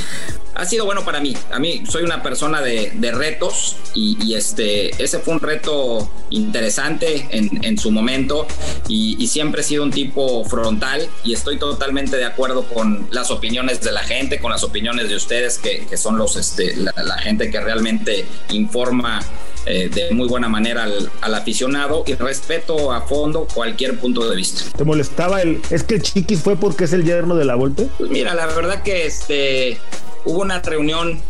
ha 0.54 0.64
sido 0.64 0.84
bueno 0.84 1.04
para 1.04 1.20
mí. 1.20 1.36
A 1.52 1.58
mí 1.58 1.82
soy 1.88 2.02
una 2.04 2.22
persona 2.22 2.60
de, 2.60 2.92
de 2.94 3.12
retos 3.12 3.76
y, 3.94 4.16
y, 4.24 4.34
este, 4.34 4.90
ese 5.02 5.18
fue 5.18 5.34
un 5.34 5.40
reto 5.40 6.10
interesante 6.30 7.26
en, 7.30 7.64
en 7.64 7.78
su 7.78 7.90
momento 7.90 8.46
y, 8.88 9.16
y, 9.18 9.26
siempre 9.28 9.60
he 9.62 9.64
sido 9.64 9.82
un 9.82 9.90
tipo 9.90 10.44
frontal 10.44 11.08
y 11.24 11.32
estoy 11.32 11.58
totalmente 11.58 12.16
de 12.16 12.24
acuerdo 12.24 12.64
con 12.64 13.06
las 13.10 13.30
opiniones 13.30 13.80
de 13.80 13.92
la 13.92 14.02
gente, 14.02 14.38
con 14.38 14.50
las 14.50 14.62
opiniones 14.64 15.08
de 15.08 15.16
ustedes 15.16 15.58
que, 15.58 15.86
que 15.86 15.96
son 15.96 16.16
los, 16.16 16.36
este, 16.36 16.76
la, 16.76 16.92
la, 16.96 17.18
gente 17.18 17.50
que 17.50 17.60
realmente 17.60 18.24
informa 18.50 19.20
eh, 19.66 19.88
de 19.88 20.12
muy 20.12 20.28
buena 20.28 20.48
manera 20.48 20.84
al, 20.84 21.10
al, 21.20 21.34
aficionado 21.34 22.04
y 22.06 22.14
respeto 22.14 22.92
a 22.92 23.02
fondo 23.02 23.48
cualquier 23.52 23.98
punto 23.98 24.28
de 24.28 24.36
vista. 24.36 24.64
¿Te 24.76 24.84
molestaba 24.84 25.40
el... 25.40 25.60
es 25.70 25.82
que 25.82 26.00
Chiquis 26.00 26.42
fue 26.42 26.56
porque 26.56 26.84
es 26.84 26.92
el 26.92 27.04
yerno 27.04 27.34
de 27.34 27.44
la 27.44 27.54
Volpe? 27.54 27.88
Pues 27.96 28.10
mira, 28.10 28.34
la 28.34 28.46
verdad 28.46 28.82
que 28.82 29.06
este 29.06 29.78
hubo 30.24 30.40
una 30.42 30.60
reunión, 30.60 31.20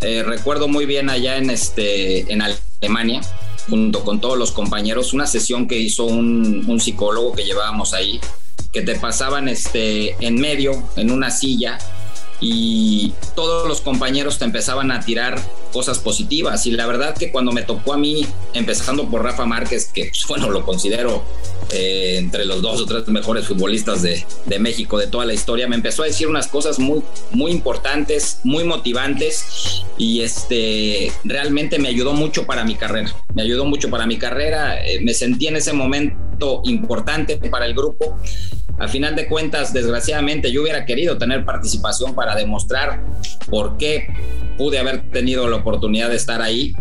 eh, 0.00 0.22
recuerdo 0.22 0.68
muy 0.68 0.86
bien 0.86 1.10
allá 1.10 1.36
en, 1.36 1.50
este, 1.50 2.32
en 2.32 2.42
Alemania, 2.42 3.20
junto 3.68 4.04
con 4.04 4.20
todos 4.20 4.38
los 4.38 4.52
compañeros, 4.52 5.12
una 5.12 5.26
sesión 5.26 5.66
que 5.66 5.78
hizo 5.78 6.04
un, 6.04 6.80
psicólogo 6.80 7.32
que 7.32 7.44
llevábamos 7.44 7.94
ahí, 7.94 8.20
que 8.72 8.82
te 8.82 8.96
pasaban 8.96 9.48
este, 9.48 10.16
en 10.24 10.40
medio, 10.40 10.82
en 10.96 11.10
una 11.10 11.30
silla, 11.30 11.78
y 12.40 13.14
todos 13.34 13.66
los 13.66 13.80
compañeros 13.80 14.38
te 14.38 14.44
empezaban 14.44 14.90
a 14.90 15.00
tirar 15.00 15.40
cosas 15.72 15.98
positivas. 15.98 16.66
Y 16.66 16.72
la 16.72 16.86
verdad 16.86 17.16
que 17.16 17.32
cuando 17.32 17.52
me 17.52 17.62
tocó 17.62 17.94
a 17.94 17.96
mí, 17.96 18.26
empezando 18.52 19.08
por 19.08 19.22
Rafa 19.22 19.46
Márquez, 19.46 19.86
que 19.86 20.06
pues, 20.06 20.24
bueno, 20.28 20.50
lo 20.50 20.64
considero 20.66 21.24
eh, 21.74 22.16
entre 22.18 22.44
los 22.44 22.62
dos 22.62 22.80
o 22.80 22.86
tres 22.86 23.06
mejores 23.08 23.46
futbolistas 23.46 24.02
de, 24.02 24.24
de, 24.46 24.58
México 24.58 24.98
de 24.98 25.06
toda 25.06 25.24
la 25.24 25.34
historia, 25.34 25.68
me 25.68 25.76
empezó 25.76 26.02
a 26.02 26.06
decir 26.06 26.28
unas 26.28 26.46
cosas 26.46 26.78
muy, 26.78 27.02
muy 27.32 27.52
importantes, 27.52 28.40
muy 28.44 28.64
motivantes 28.64 29.84
y 29.98 30.20
este, 30.20 31.12
realmente 31.24 31.78
me 31.78 31.88
ayudó 31.88 32.12
mucho 32.12 32.46
para 32.46 32.64
mi 32.64 32.76
carrera, 32.76 33.14
me 33.34 33.42
ayudó 33.42 33.64
mucho 33.64 33.90
para 33.90 34.06
mi 34.06 34.16
carrera, 34.16 34.84
eh, 34.86 35.00
me 35.02 35.14
sentí 35.14 35.48
en 35.48 35.56
ese 35.56 35.72
momento 35.72 36.62
importante 36.64 37.36
para 37.36 37.66
el 37.66 37.74
grupo 37.74 38.16
a 38.78 38.88
final 38.88 39.14
de 39.14 39.28
cuentas, 39.28 39.72
desgraciadamente, 39.72 40.50
yo 40.50 40.62
hubiera 40.62 40.84
querido 40.84 41.16
tener 41.16 41.44
participación 41.44 42.14
para 42.14 42.34
demostrar 42.34 43.04
por 43.48 43.76
qué 43.76 44.08
pude 44.58 44.78
haber 44.78 45.10
tenido 45.10 45.48
la 45.48 45.56
oportunidad 45.56 46.10
de 46.10 46.16
estar 46.16 46.42
ahí. 46.42 46.74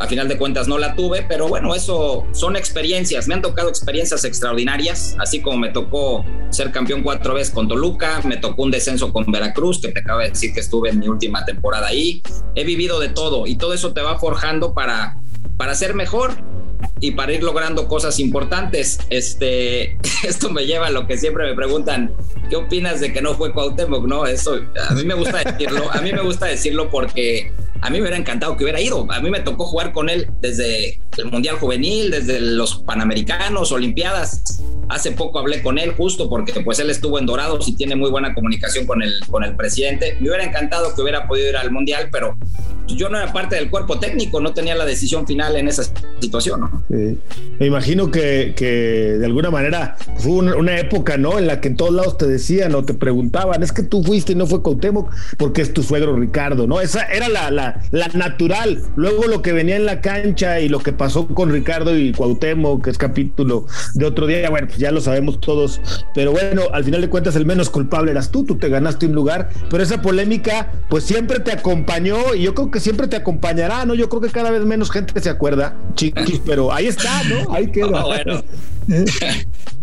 A 0.00 0.06
final 0.06 0.28
de 0.28 0.38
cuentas 0.38 0.66
no 0.66 0.78
la 0.78 0.94
tuve, 0.94 1.26
pero 1.28 1.46
bueno, 1.46 1.74
eso 1.74 2.26
son 2.32 2.56
experiencias. 2.56 3.28
Me 3.28 3.34
han 3.34 3.42
tocado 3.42 3.68
experiencias 3.68 4.24
extraordinarias, 4.24 5.14
así 5.18 5.42
como 5.42 5.58
me 5.58 5.68
tocó 5.68 6.24
ser 6.48 6.72
campeón 6.72 7.02
cuatro 7.02 7.34
veces 7.34 7.52
con 7.52 7.68
Toluca, 7.68 8.22
me 8.24 8.38
tocó 8.38 8.62
un 8.62 8.70
descenso 8.70 9.12
con 9.12 9.30
Veracruz, 9.30 9.78
que 9.82 9.88
te 9.88 10.00
acabo 10.00 10.20
de 10.20 10.30
decir 10.30 10.54
que 10.54 10.60
estuve 10.60 10.88
en 10.88 11.00
mi 11.00 11.08
última 11.08 11.44
temporada 11.44 11.88
ahí. 11.88 12.22
He 12.54 12.64
vivido 12.64 12.98
de 12.98 13.10
todo 13.10 13.46
y 13.46 13.56
todo 13.56 13.74
eso 13.74 13.92
te 13.92 14.00
va 14.00 14.18
forjando 14.18 14.72
para, 14.72 15.20
para 15.58 15.74
ser 15.74 15.94
mejor 15.94 16.32
y 17.00 17.10
para 17.10 17.34
ir 17.34 17.42
logrando 17.42 17.86
cosas 17.86 18.18
importantes. 18.20 19.00
Este, 19.10 19.98
esto 20.26 20.50
me 20.50 20.64
lleva 20.64 20.86
a 20.86 20.90
lo 20.90 21.06
que 21.06 21.18
siempre 21.18 21.44
me 21.44 21.54
preguntan, 21.54 22.14
¿qué 22.48 22.56
opinas 22.56 23.00
de 23.00 23.12
que 23.12 23.20
no 23.20 23.34
fue 23.34 23.52
Cuauhtémoc? 23.52 24.06
No, 24.06 24.24
eso 24.24 24.60
a 24.88 24.94
mí 24.94 25.04
me 25.04 25.14
gusta 25.14 25.44
decirlo, 25.44 25.90
a 25.92 26.00
mí 26.00 26.10
me 26.10 26.22
gusta 26.22 26.46
decirlo 26.46 26.88
porque 26.88 27.52
a 27.82 27.88
mí 27.88 27.96
me 27.96 28.02
hubiera 28.02 28.16
encantado 28.16 28.56
que 28.56 28.64
hubiera 28.64 28.80
ido. 28.80 29.10
A 29.10 29.20
mí 29.20 29.30
me 29.30 29.40
tocó 29.40 29.64
jugar 29.66 29.92
con 29.92 30.08
él 30.08 30.30
desde 30.40 31.00
el 31.16 31.26
Mundial 31.26 31.56
Juvenil, 31.56 32.10
desde 32.10 32.40
los 32.40 32.82
Panamericanos, 32.82 33.72
Olimpiadas. 33.72 34.62
Hace 34.88 35.12
poco 35.12 35.38
hablé 35.38 35.62
con 35.62 35.78
él 35.78 35.92
justo 35.92 36.28
porque 36.28 36.60
pues 36.60 36.78
él 36.80 36.90
estuvo 36.90 37.18
en 37.18 37.26
Dorados 37.26 37.68
y 37.68 37.76
tiene 37.76 37.96
muy 37.96 38.10
buena 38.10 38.34
comunicación 38.34 38.86
con 38.86 39.02
el, 39.02 39.12
con 39.30 39.44
el 39.44 39.56
presidente. 39.56 40.16
Me 40.20 40.28
hubiera 40.28 40.44
encantado 40.44 40.94
que 40.94 41.00
hubiera 41.00 41.26
podido 41.26 41.48
ir 41.48 41.56
al 41.56 41.70
Mundial, 41.70 42.08
pero 42.12 42.36
yo 42.96 43.08
no 43.08 43.18
era 43.18 43.32
parte 43.32 43.56
del 43.56 43.70
cuerpo 43.70 43.98
técnico, 43.98 44.40
no 44.40 44.52
tenía 44.52 44.74
la 44.74 44.84
decisión 44.84 45.26
final 45.26 45.56
en 45.56 45.68
esa 45.68 45.84
situación. 46.20 46.60
¿no? 46.60 46.84
Me 46.88 47.66
imagino 47.66 48.10
que, 48.10 48.54
que, 48.56 49.18
de 49.18 49.26
alguna 49.26 49.50
manera 49.50 49.96
fue 50.18 50.32
una, 50.32 50.78
época, 50.78 51.16
¿no? 51.16 51.38
En 51.38 51.46
la 51.46 51.60
que 51.60 51.68
en 51.68 51.76
todos 51.76 51.92
lados 51.92 52.16
te 52.16 52.26
decían 52.26 52.74
o 52.74 52.84
te 52.84 52.94
preguntaban, 52.94 53.62
es 53.62 53.72
que 53.72 53.82
tú 53.82 54.02
fuiste 54.02 54.32
y 54.32 54.34
no 54.34 54.46
fue 54.46 54.62
Cuauhtémoc 54.62 55.10
porque 55.36 55.62
es 55.62 55.72
tu 55.72 55.82
suegro 55.82 56.16
Ricardo, 56.16 56.66
¿no? 56.66 56.80
Esa 56.80 57.04
era 57.04 57.28
la, 57.28 57.50
la, 57.50 57.82
la 57.90 58.08
natural. 58.08 58.82
Luego 58.96 59.24
lo 59.26 59.42
que 59.42 59.52
venía 59.52 59.76
en 59.76 59.84
la 59.84 60.00
cancha 60.00 60.60
y 60.60 60.68
lo 60.68 60.78
que 60.78 60.92
pasó 60.92 61.26
con 61.28 61.50
Ricardo 61.50 61.96
y 61.96 62.12
Cuauhtémoc, 62.12 62.84
que 62.84 62.90
es 62.90 62.98
capítulo 62.98 63.66
de 63.94 64.06
otro 64.06 64.26
día, 64.26 64.48
bueno, 64.50 64.68
pues 64.68 64.78
ya 64.78 64.90
lo 64.90 65.00
sabemos 65.00 65.40
todos. 65.40 65.80
Pero 66.14 66.32
bueno, 66.32 66.62
al 66.72 66.84
final 66.84 67.00
de 67.00 67.10
cuentas 67.10 67.36
el 67.36 67.46
menos 67.46 67.70
culpable 67.70 68.10
eras 68.10 68.30
tú, 68.30 68.44
tú 68.44 68.56
te 68.56 68.68
ganaste 68.68 69.06
un 69.06 69.12
lugar, 69.12 69.50
pero 69.68 69.82
esa 69.82 70.00
polémica 70.02 70.72
pues 70.88 71.04
siempre 71.04 71.40
te 71.40 71.52
acompañó 71.52 72.34
y 72.34 72.42
yo 72.42 72.54
creo 72.54 72.70
que 72.70 72.79
siempre 72.80 73.06
te 73.06 73.16
acompañará, 73.16 73.84
¿no? 73.84 73.94
Yo 73.94 74.08
creo 74.08 74.20
que 74.20 74.30
cada 74.30 74.50
vez 74.50 74.62
menos 74.64 74.90
gente 74.90 75.20
se 75.20 75.30
acuerda, 75.30 75.74
chiquis, 75.94 76.40
pero 76.44 76.72
ahí 76.72 76.86
está, 76.86 77.22
¿no? 77.24 77.52
Ahí 77.54 77.70
queda. 77.70 78.04
bueno. 78.04 78.42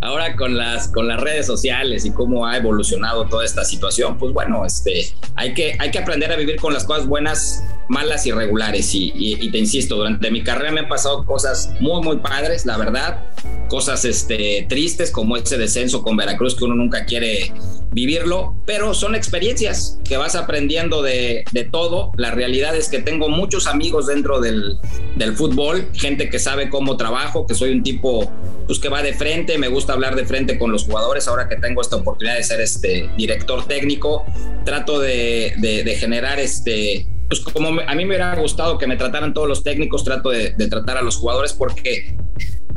Ahora 0.02 0.36
con 0.36 0.58
las, 0.58 0.90
con 0.90 1.08
las 1.08 1.20
redes 1.20 1.46
sociales 1.48 2.06
y 2.06 2.12
cómo 2.12 2.46
ha 2.46 2.58
evolucionado 2.58 3.26
toda 3.26 3.46
esta 3.46 3.66
situación, 3.66 4.18
pues 4.18 4.32
bueno, 4.32 4.66
este, 4.66 5.08
hay, 5.36 5.54
que, 5.54 5.76
hay 5.80 5.92
que 5.92 6.00
aprender 6.00 6.32
a 6.32 6.36
vivir 6.36 6.58
con 6.58 6.74
las 6.74 6.84
cosas 6.84 7.08
buenas, 7.08 7.64
malas 7.88 8.26
y 8.28 8.32
regulares. 8.32 8.94
Y, 8.94 9.12
y, 9.16 9.50
te 9.50 9.58
insisto, 9.58 9.96
durante 9.96 10.30
mi 10.30 10.44
carrera 10.44 10.72
me 10.72 10.82
han 10.82 10.88
pasado 10.88 11.26
cosas 11.26 11.74
muy, 11.80 12.04
muy 12.04 12.18
padres, 12.18 12.66
la 12.66 12.78
verdad. 12.78 13.24
Cosas 13.70 14.06
este, 14.06 14.66
tristes 14.70 15.10
como 15.10 15.36
ese 15.36 15.58
descenso 15.58 16.04
con 16.04 16.16
Veracruz 16.16 16.56
que 16.56 16.66
uno 16.66 16.76
nunca 16.76 17.06
quiere 17.06 17.52
vivirlo, 17.98 18.54
pero 18.68 18.94
son 18.94 19.16
experiencias 19.16 20.00
que 20.08 20.18
vas 20.18 20.36
aprendiendo 20.36 21.02
de, 21.02 21.44
de 21.52 21.64
todo. 21.64 22.12
La 22.16 22.30
realidad 22.30 22.76
es 22.76 22.90
que 22.90 23.00
tengo 23.00 23.28
muchos 23.28 23.66
amigos 23.66 24.06
dentro 24.06 24.40
del, 24.40 24.78
del 25.16 25.36
fútbol, 25.36 25.90
gente 25.94 26.30
que 26.30 26.38
sabe 26.38 26.70
cómo 26.70 26.96
trabajo, 26.96 27.48
que 27.48 27.56
soy 27.56 27.72
un 27.72 27.82
tipo 27.82 28.32
pues, 28.68 28.78
que 28.78 28.88
va 28.88 29.02
de 29.02 29.16
frente, 29.16 29.58
me 29.58 29.68
gusta 29.68 29.94
hablar 29.94 30.16
de 30.16 30.28
frente 30.28 30.60
con 30.60 30.72
los 30.72 30.84
jugadores. 30.84 31.28
Ahora 31.28 31.50
que 31.50 31.56
tengo 31.56 31.82
esta 31.82 31.96
oportunidad 31.96 32.36
de 32.36 32.44
ser 32.44 32.62
este 32.62 33.10
director 33.18 33.66
técnico, 33.66 34.26
trato 34.64 35.00
de, 35.00 35.56
de, 35.58 35.96
generar 35.96 36.40
este, 36.40 37.08
pues 37.28 37.42
como 37.42 37.82
a 37.82 37.96
mí 37.96 38.06
me 38.06 38.10
hubiera 38.10 38.36
gustado 38.36 38.78
que 38.78 38.86
me 38.86 38.96
trataran 38.96 39.34
todos 39.34 39.48
los 39.48 39.64
técnicos, 39.64 40.04
trato 40.04 40.30
de, 40.30 40.52
de, 40.52 40.68
tratar 40.68 40.98
a 40.98 41.02
los 41.02 41.16
jugadores 41.16 41.54
porque 41.54 42.16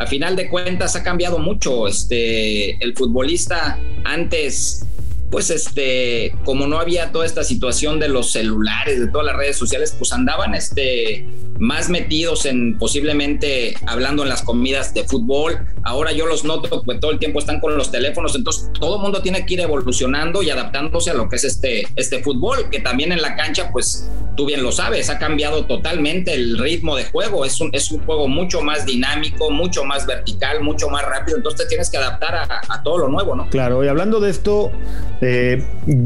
a 0.01 0.07
final 0.07 0.35
de 0.35 0.49
cuentas 0.49 0.97
ha 0.97 1.03
cambiado 1.03 1.39
mucho. 1.39 1.87
Este, 1.87 2.83
el 2.83 2.97
futbolista 2.97 3.79
antes 4.05 4.87
pues 5.31 5.51
este, 5.51 6.35
como 6.45 6.67
no 6.67 6.79
había 6.79 7.13
toda 7.13 7.25
esta 7.25 7.45
situación 7.45 8.01
de 8.01 8.09
los 8.09 8.33
celulares, 8.33 8.99
de 9.01 9.09
todas 9.09 9.27
las 9.27 9.37
redes 9.37 9.57
sociales, 9.57 9.95
pues 9.97 10.13
andaban 10.13 10.55
este, 10.55 11.27
más 11.61 11.91
metidos 11.91 12.47
en 12.47 12.79
posiblemente 12.79 13.75
hablando 13.87 14.23
en 14.23 14.31
las 14.31 14.43
comidas 14.43 14.93
de 14.95 15.05
fútbol. 15.05 15.59
Ahora 15.85 16.11
yo 16.13 16.27
los 16.27 16.45
noto 16.45 16.83
que 16.83 16.95
todo 16.97 17.11
el 17.13 17.19
tiempo 17.19 17.39
están 17.39 17.61
con 17.61 17.77
los 17.77 17.91
teléfonos, 17.91 18.35
entonces 18.35 18.71
todo 18.81 18.97
el 18.97 19.03
mundo 19.03 19.23
tiene 19.23 19.47
que 19.47 19.55
ir 19.55 19.61
evolucionando 19.61 20.43
y 20.43 20.51
adaptándose 20.51 21.11
a 21.11 21.15
lo 21.15 21.29
que 21.29 21.37
es 21.37 21.45
este, 21.45 21.87
este 21.97 22.23
fútbol, 22.23 22.71
que 22.71 22.81
también 22.81 23.13
en 23.13 23.21
la 23.21 23.37
cancha, 23.37 23.71
pues 23.71 24.09
tú 24.37 24.47
bien 24.47 24.63
lo 24.63 24.73
sabes, 24.73 25.11
ha 25.11 25.19
cambiado 25.19 25.67
totalmente 25.67 26.35
el 26.35 26.59
ritmo 26.59 26.97
de 26.97 27.05
juego, 27.05 27.45
es 27.45 27.61
un, 27.61 27.71
es 27.75 27.91
un 27.91 28.01
juego 28.07 28.27
mucho 28.27 28.63
más 28.63 28.87
dinámico, 28.87 29.51
mucho 29.51 29.85
más 29.85 30.07
vertical, 30.07 30.63
mucho 30.63 30.89
más 30.89 31.05
rápido, 31.05 31.37
entonces 31.37 31.63
te 31.63 31.69
tienes 31.69 31.91
que 31.91 31.99
adaptar 31.99 32.35
a, 32.35 32.83
todo 32.83 32.99
lo 32.99 33.09
nuevo, 33.09 33.35
¿no? 33.35 33.51
Claro, 33.51 33.85
y 33.85 33.89
hablando 33.89 34.21
de 34.21 34.31
esto, 34.31 34.73
eh, 35.21 35.63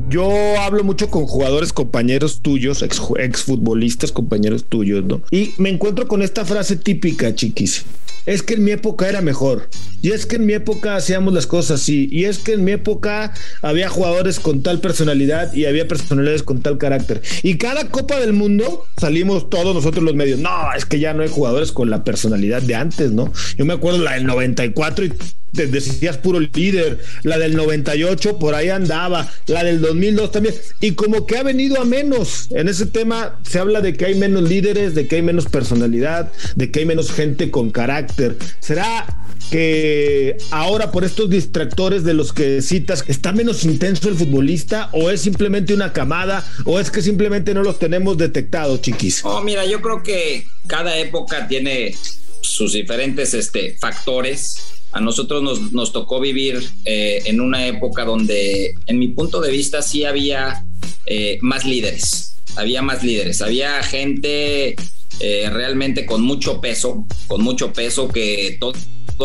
yo 0.08 0.28
hablo 0.60 0.82
mucho 0.82 1.08
con 1.08 1.26
jugadores, 1.26 1.72
compañeros 1.72 2.40
tuyos, 2.42 2.82
ex, 2.82 3.00
exfutbolistas, 3.18 4.10
compañeros 4.10 4.64
tuyos, 4.64 5.04
¿no? 5.04 5.20
Y 5.30 5.43
me 5.58 5.68
encuentro 5.68 6.08
con 6.08 6.22
esta 6.22 6.44
frase 6.44 6.76
típica, 6.76 7.34
chiquis. 7.34 7.84
Es 8.26 8.42
que 8.42 8.54
en 8.54 8.64
mi 8.64 8.70
época 8.70 9.08
era 9.08 9.20
mejor. 9.20 9.68
Y 10.00 10.12
es 10.12 10.24
que 10.24 10.36
en 10.36 10.46
mi 10.46 10.54
época 10.54 10.96
hacíamos 10.96 11.34
las 11.34 11.46
cosas 11.46 11.82
así. 11.82 12.08
Y 12.10 12.24
es 12.24 12.38
que 12.38 12.54
en 12.54 12.64
mi 12.64 12.72
época 12.72 13.34
había 13.60 13.90
jugadores 13.90 14.40
con 14.40 14.62
tal 14.62 14.80
personalidad 14.80 15.52
y 15.52 15.66
había 15.66 15.86
personalidades 15.86 16.42
con 16.42 16.62
tal 16.62 16.78
carácter. 16.78 17.20
Y 17.42 17.58
cada 17.58 17.90
Copa 17.90 18.18
del 18.18 18.32
Mundo 18.32 18.86
salimos 18.96 19.50
todos 19.50 19.74
nosotros 19.74 20.02
los 20.02 20.14
medios. 20.14 20.38
No, 20.38 20.72
es 20.74 20.86
que 20.86 21.00
ya 21.00 21.12
no 21.12 21.22
hay 21.22 21.28
jugadores 21.28 21.70
con 21.72 21.90
la 21.90 22.02
personalidad 22.02 22.62
de 22.62 22.74
antes, 22.74 23.12
¿no? 23.12 23.30
Yo 23.58 23.66
me 23.66 23.74
acuerdo 23.74 23.98
la 23.98 24.14
del 24.14 24.26
94 24.26 25.04
y 25.04 25.12
decías 25.54 26.18
puro 26.18 26.40
líder, 26.40 26.98
la 27.22 27.38
del 27.38 27.56
98 27.56 28.38
por 28.38 28.54
ahí 28.54 28.68
andaba, 28.68 29.30
la 29.46 29.64
del 29.64 29.80
2002 29.80 30.32
también, 30.32 30.54
y 30.80 30.92
como 30.92 31.26
que 31.26 31.38
ha 31.38 31.42
venido 31.42 31.80
a 31.80 31.84
menos. 31.84 32.48
En 32.50 32.68
ese 32.68 32.86
tema 32.86 33.38
se 33.48 33.58
habla 33.58 33.80
de 33.80 33.96
que 33.96 34.06
hay 34.06 34.14
menos 34.14 34.42
líderes, 34.42 34.94
de 34.94 35.06
que 35.06 35.16
hay 35.16 35.22
menos 35.22 35.46
personalidad, 35.46 36.32
de 36.56 36.70
que 36.70 36.80
hay 36.80 36.86
menos 36.86 37.12
gente 37.12 37.50
con 37.50 37.70
carácter. 37.70 38.36
¿Será 38.60 39.06
que 39.50 40.36
ahora 40.50 40.90
por 40.90 41.04
estos 41.04 41.30
distractores 41.30 42.04
de 42.04 42.14
los 42.14 42.32
que 42.32 42.62
citas 42.62 43.04
está 43.08 43.32
menos 43.32 43.64
intenso 43.64 44.08
el 44.08 44.16
futbolista 44.16 44.88
o 44.92 45.10
es 45.10 45.20
simplemente 45.20 45.74
una 45.74 45.92
camada 45.92 46.44
o 46.64 46.80
es 46.80 46.90
que 46.90 47.02
simplemente 47.02 47.54
no 47.54 47.62
los 47.62 47.78
tenemos 47.78 48.16
detectados, 48.18 48.80
chiquis? 48.80 49.24
Oh, 49.24 49.42
mira, 49.42 49.64
yo 49.64 49.80
creo 49.80 50.02
que 50.02 50.46
cada 50.66 50.96
época 50.98 51.46
tiene 51.46 51.94
sus 52.40 52.72
diferentes 52.72 53.34
este, 53.34 53.76
factores 53.80 54.73
a 54.94 55.00
nosotros 55.00 55.42
nos, 55.42 55.72
nos 55.72 55.92
tocó 55.92 56.20
vivir 56.20 56.62
eh, 56.84 57.22
en 57.26 57.40
una 57.40 57.66
época 57.66 58.04
donde, 58.04 58.76
en 58.86 58.98
mi 59.00 59.08
punto 59.08 59.40
de 59.40 59.50
vista, 59.50 59.82
sí 59.82 60.04
había 60.04 60.64
eh, 61.06 61.38
más 61.42 61.64
líderes. 61.64 62.36
Había 62.54 62.80
más 62.80 63.02
líderes. 63.02 63.42
Había 63.42 63.82
gente 63.82 64.76
eh, 65.18 65.50
realmente 65.50 66.06
con 66.06 66.22
mucho 66.22 66.60
peso, 66.60 67.06
con 67.26 67.42
mucho 67.42 67.72
peso 67.72 68.06
que 68.06 68.56
todo, 68.60 68.72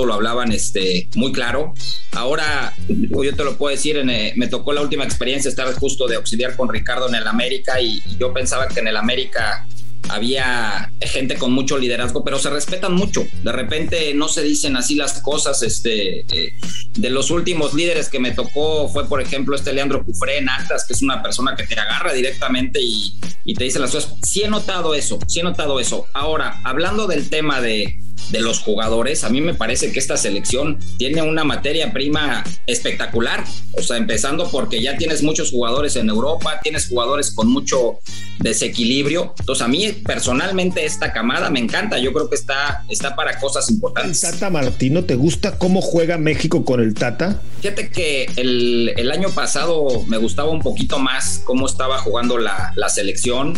lo 0.05 0.15
hablaban 0.15 0.51
este, 0.51 1.07
muy 1.13 1.31
claro. 1.31 1.75
Ahora, 2.13 2.73
yo 2.87 3.35
te 3.35 3.43
lo 3.43 3.55
puedo 3.55 3.75
decir, 3.75 4.03
me 4.03 4.47
tocó 4.47 4.73
la 4.73 4.81
última 4.81 5.03
experiencia 5.03 5.49
estar 5.49 5.71
justo 5.75 6.07
de 6.07 6.15
auxiliar 6.15 6.55
con 6.55 6.69
Ricardo 6.69 7.07
en 7.09 7.15
el 7.15 7.27
América 7.27 7.79
y 7.79 8.01
yo 8.17 8.33
pensaba 8.33 8.67
que 8.67 8.79
en 8.79 8.87
el 8.87 8.97
América 8.97 9.67
había 10.07 10.91
gente 11.01 11.37
con 11.37 11.51
mucho 11.51 11.77
liderazgo, 11.77 12.23
pero 12.23 12.39
se 12.39 12.49
respetan 12.49 12.93
mucho. 12.93 13.23
De 13.43 13.51
repente 13.51 14.13
no 14.13 14.27
se 14.27 14.43
dicen 14.43 14.75
así 14.77 14.95
las 14.95 15.21
cosas. 15.21 15.61
Este, 15.63 16.21
eh, 16.21 16.53
de 16.95 17.09
los 17.09 17.31
últimos 17.31 17.73
líderes 17.73 18.09
que 18.09 18.19
me 18.19 18.31
tocó 18.31 18.89
fue, 18.89 19.07
por 19.07 19.21
ejemplo, 19.21 19.55
este 19.55 19.73
Leandro 19.73 20.03
Cufré 20.03 20.37
en 20.37 20.49
Atlas, 20.49 20.85
que 20.87 20.93
es 20.93 21.01
una 21.01 21.21
persona 21.21 21.55
que 21.55 21.67
te 21.67 21.79
agarra 21.79 22.13
directamente 22.13 22.79
y, 22.81 23.13
y 23.45 23.53
te 23.53 23.65
dice 23.65 23.79
las 23.79 23.91
cosas. 23.91 24.15
Sí 24.23 24.41
he 24.41 24.47
notado 24.47 24.95
eso, 24.95 25.19
sí 25.27 25.41
he 25.41 25.43
notado 25.43 25.79
eso. 25.79 26.07
Ahora, 26.13 26.59
hablando 26.63 27.07
del 27.07 27.29
tema 27.29 27.61
de, 27.61 27.99
de 28.31 28.39
los 28.41 28.59
jugadores, 28.59 29.23
a 29.23 29.29
mí 29.29 29.41
me 29.41 29.53
parece 29.53 29.91
que 29.91 29.99
esta 29.99 30.17
selección 30.17 30.79
tiene 30.97 31.21
una 31.21 31.43
materia 31.43 31.91
prima 31.91 32.43
espectacular. 32.67 33.43
O 33.77 33.81
sea, 33.81 33.97
empezando 33.97 34.49
porque 34.51 34.81
ya 34.81 34.97
tienes 34.97 35.23
muchos 35.23 35.51
jugadores 35.51 35.95
en 35.95 36.09
Europa, 36.09 36.59
tienes 36.61 36.87
jugadores 36.87 37.31
con 37.31 37.49
mucho 37.49 37.99
desequilibrio. 38.39 39.33
Entonces, 39.39 39.63
a 39.63 39.67
mí 39.67 39.91
personalmente 40.05 40.85
esta 40.85 41.11
camada 41.11 41.49
me 41.49 41.59
encanta. 41.59 41.97
Yo 41.97 42.13
creo 42.13 42.29
que 42.29 42.35
está, 42.35 42.83
está 42.89 43.15
para 43.15 43.39
cosas 43.39 43.69
importantes. 43.69 44.21
Tata 44.21 44.49
Martino, 44.49 45.03
¿te 45.05 45.15
gusta 45.15 45.57
cómo 45.57 45.81
juega 45.81 46.17
México 46.17 46.65
con 46.65 46.81
el 46.81 46.93
Tata? 46.93 47.41
Fíjate 47.61 47.89
que 47.89 48.25
el, 48.35 48.93
el 48.95 49.11
año 49.11 49.29
pasado 49.29 50.03
me 50.07 50.17
gustaba 50.17 50.49
un 50.49 50.61
poquito 50.61 50.99
más 50.99 51.41
cómo 51.45 51.65
estaba 51.65 51.97
jugando 51.97 52.37
la, 52.37 52.73
la 52.75 52.89
selección 52.89 53.53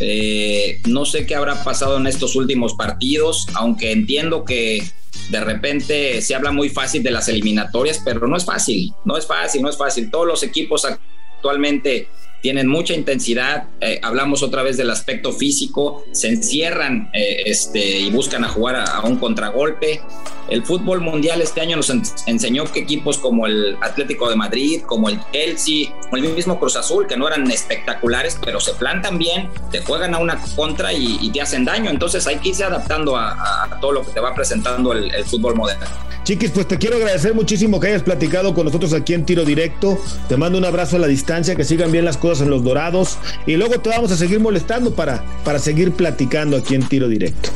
eh, 0.00 0.80
no 0.86 1.04
sé 1.04 1.26
qué 1.26 1.34
habrá 1.34 1.62
pasado 1.64 1.96
en 1.96 2.06
estos 2.06 2.36
últimos 2.36 2.74
partidos, 2.74 3.46
aunque 3.54 3.92
entiendo 3.92 4.44
que 4.44 4.82
de 5.30 5.40
repente 5.40 6.20
se 6.22 6.34
habla 6.34 6.52
muy 6.52 6.68
fácil 6.68 7.02
de 7.02 7.10
las 7.10 7.28
eliminatorias, 7.28 8.00
pero 8.04 8.26
no 8.26 8.36
es 8.36 8.44
fácil, 8.44 8.92
no 9.04 9.16
es 9.16 9.26
fácil, 9.26 9.62
no 9.62 9.70
es 9.70 9.76
fácil. 9.76 10.10
Todos 10.10 10.26
los 10.26 10.42
equipos 10.42 10.84
actualmente 10.84 12.08
tienen 12.46 12.68
mucha 12.68 12.94
intensidad, 12.94 13.64
eh, 13.80 13.98
hablamos 14.04 14.44
otra 14.44 14.62
vez 14.62 14.76
del 14.76 14.88
aspecto 14.90 15.32
físico, 15.32 16.04
se 16.12 16.28
encierran 16.28 17.10
eh, 17.12 17.42
este, 17.46 17.98
y 17.98 18.08
buscan 18.12 18.44
a 18.44 18.48
jugar 18.48 18.76
a, 18.76 19.00
un 19.00 19.16
contragolpe. 19.16 20.00
El 20.48 20.64
fútbol 20.64 21.00
mundial 21.00 21.42
este 21.42 21.60
año 21.60 21.76
nos 21.76 21.92
enseñó 22.28 22.70
que 22.70 22.78
equipos 22.78 23.18
como 23.18 23.48
el 23.48 23.76
Atlético 23.80 24.30
de 24.30 24.36
Madrid, 24.36 24.82
como 24.86 25.08
el 25.08 25.18
Chelsea, 25.32 25.92
o 26.12 26.16
el 26.16 26.22
mismo 26.22 26.60
Cruz 26.60 26.76
Azul, 26.76 27.08
que 27.08 27.16
no 27.16 27.26
eran 27.26 27.50
espectaculares, 27.50 28.38
pero 28.40 28.60
se 28.60 28.74
plantan 28.74 29.18
bien, 29.18 29.48
te 29.72 29.80
juegan 29.80 30.14
a 30.14 30.18
una 30.18 30.40
contra 30.54 30.92
y, 30.92 31.28
te 31.32 31.42
hacen 31.42 31.64
daño. 31.64 31.90
Entonces 31.90 32.28
hay 32.28 32.36
que 32.36 32.50
irse 32.50 32.62
adaptando 32.62 33.16
a, 33.16 33.76
todo 33.80 33.90
lo 33.90 34.04
que 34.04 34.12
te 34.12 34.20
va 34.20 34.32
presentando 34.36 34.92
el 34.92 35.24
fútbol 35.24 35.56
moderno. 35.56 35.84
Chiquis, 36.26 36.50
pues 36.50 36.66
te 36.66 36.76
quiero 36.76 36.96
agradecer 36.96 37.34
muchísimo 37.34 37.78
que 37.78 37.86
hayas 37.86 38.02
platicado 38.02 38.52
con 38.52 38.64
nosotros 38.64 38.92
aquí 38.94 39.14
en 39.14 39.24
Tiro 39.24 39.44
Directo. 39.44 39.96
Te 40.28 40.36
mando 40.36 40.58
un 40.58 40.64
abrazo 40.64 40.96
a 40.96 40.98
la 40.98 41.06
distancia, 41.06 41.54
que 41.54 41.62
sigan 41.62 41.92
bien 41.92 42.04
las 42.04 42.16
cosas 42.16 42.42
en 42.42 42.50
los 42.50 42.64
dorados 42.64 43.16
y 43.46 43.54
luego 43.54 43.78
te 43.78 43.90
vamos 43.90 44.10
a 44.10 44.16
seguir 44.16 44.40
molestando 44.40 44.92
para, 44.92 45.22
para 45.44 45.60
seguir 45.60 45.92
platicando 45.92 46.56
aquí 46.56 46.74
en 46.74 46.82
Tiro 46.82 47.06
Directo. 47.06 47.50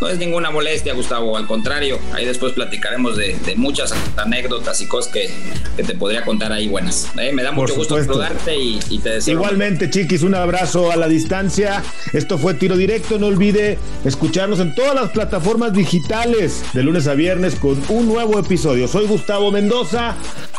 No 0.00 0.08
es 0.08 0.18
ninguna 0.18 0.50
molestia, 0.50 0.94
Gustavo, 0.94 1.36
al 1.36 1.46
contrario, 1.46 1.98
ahí 2.12 2.24
después 2.24 2.52
platicaremos 2.52 3.16
de, 3.16 3.36
muchas 3.56 3.94
anécdotas 4.16 4.80
y 4.80 4.86
cosas 4.86 5.12
que, 5.12 5.30
te 5.76 5.94
podría 5.94 6.24
contar 6.24 6.52
ahí 6.52 6.68
buenas. 6.68 7.10
¿eh? 7.18 7.32
Me 7.32 7.42
da 7.42 7.52
mucho 7.52 7.74
gusto 7.74 7.96
saludarte 7.96 8.56
y, 8.56 8.98
te 9.02 9.10
deseo. 9.10 9.34
Igualmente, 9.34 9.90
chiquis, 9.90 10.22
un 10.22 10.34
abrazo 10.34 10.90
a 10.90 10.96
la 10.96 11.08
distancia. 11.08 11.82
Esto 12.12 12.38
fue 12.38 12.54
Tiro 12.54 12.76
Directo, 12.76 13.18
no 13.18 13.26
olvide 13.26 13.78
escucharnos 14.04 14.60
en 14.60 14.74
todas 14.74 14.94
las 14.94 15.10
plataformas 15.10 15.72
digitales 15.72 16.62
de 16.72 16.82
lunes 16.82 17.06
a 17.06 17.14
viernes 17.14 17.54
con 17.54 17.80
un 17.88 18.06
nuevo 18.06 18.38
episodio. 18.38 18.88
Soy 18.88 19.06
Gustavo 19.06 19.50
Mendoza, 19.50 20.16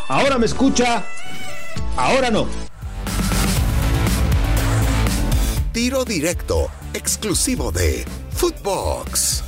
ahora 0.08 0.38
me 0.38 0.46
escucha, 0.46 1.04
ahora 1.96 2.30
no. 2.30 2.46
Tiro 5.72 6.04
Directo, 6.06 6.70
exclusivo 6.94 7.70
de 7.70 8.06
Footbox. 8.36 9.40